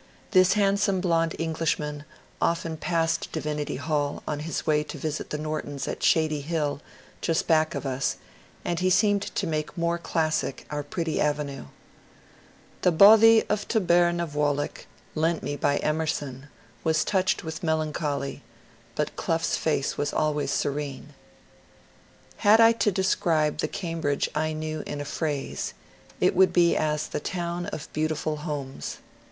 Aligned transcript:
'* 0.00 0.30
This 0.30 0.52
handsome 0.52 1.00
blond 1.00 1.34
Englishman 1.40 2.04
often 2.40 2.76
passed 2.76 3.32
Divinity 3.32 3.74
Hall 3.74 4.22
on 4.24 4.38
his 4.38 4.64
way 4.64 4.84
to 4.84 4.96
visit 4.96 5.30
the 5.30 5.38
Nortons 5.38 5.88
at" 5.88 6.00
Shady 6.04 6.40
Hill," 6.40 6.80
just 7.20 7.48
back 7.48 7.74
of 7.74 7.84
us, 7.84 8.14
and 8.64 8.78
he 8.78 8.88
seemed 8.90 9.22
to 9.22 9.44
make 9.44 9.76
more 9.76 9.98
classic 9.98 10.66
our 10.70 10.84
pretty 10.84 11.20
avenue." 11.20 11.64
The 12.82 12.92
Bothie 12.92 13.42
of 13.50 13.66
Tober 13.66 14.12
na 14.12 14.24
Vuolich," 14.24 14.86
lent 15.16 15.42
me 15.42 15.56
by 15.56 15.78
Emerson, 15.78 16.46
was 16.84 17.02
touched 17.02 17.42
with 17.42 17.64
melancholy, 17.64 18.44
but 18.94 19.16
Clough's 19.16 19.56
face 19.56 19.98
was 19.98 20.12
always 20.12 20.52
serene. 20.52 21.12
Had 22.36 22.60
I 22.60 22.70
to 22.70 22.92
describe 22.92 23.58
the 23.58 23.66
Cambridge 23.66 24.28
I 24.32 24.52
knew 24.52 24.84
in 24.86 25.00
a 25.00 25.04
phrase, 25.04 25.74
it 26.20 26.36
would 26.36 26.52
be 26.52 26.76
as 26.76 27.08
the 27.08 27.18
Town 27.18 27.66
of 27.72 27.92
Beautiful 27.92 28.36
Homes. 28.36 28.98